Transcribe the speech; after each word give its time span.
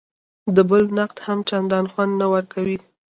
د 0.55 0.57
بل 0.69 0.83
نقد 0.97 1.17
هم 1.25 1.39
چندان 1.49 1.85
خوند 1.91 2.13
نه 2.21 2.27
ورکوي. 2.33 2.77